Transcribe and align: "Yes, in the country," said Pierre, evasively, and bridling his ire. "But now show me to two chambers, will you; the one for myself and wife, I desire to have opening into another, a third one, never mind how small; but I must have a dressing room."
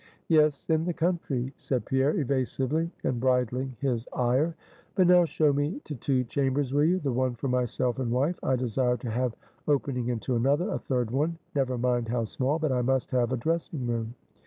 "Yes, 0.29 0.67
in 0.67 0.83
the 0.85 0.95
country," 0.95 1.53
said 1.57 1.85
Pierre, 1.85 2.17
evasively, 2.19 2.89
and 3.03 3.19
bridling 3.19 3.77
his 3.79 4.07
ire. 4.13 4.55
"But 4.95 5.05
now 5.05 5.25
show 5.25 5.53
me 5.53 5.79
to 5.83 5.93
two 5.93 6.23
chambers, 6.23 6.73
will 6.73 6.85
you; 6.85 6.97
the 6.97 7.11
one 7.13 7.35
for 7.35 7.47
myself 7.49 7.99
and 7.99 8.09
wife, 8.09 8.39
I 8.41 8.55
desire 8.55 8.97
to 8.97 9.11
have 9.11 9.35
opening 9.67 10.07
into 10.07 10.35
another, 10.35 10.71
a 10.71 10.79
third 10.79 11.11
one, 11.11 11.37
never 11.53 11.77
mind 11.77 12.07
how 12.07 12.23
small; 12.23 12.57
but 12.57 12.71
I 12.71 12.81
must 12.81 13.11
have 13.11 13.31
a 13.31 13.37
dressing 13.37 13.85
room." 13.85 14.15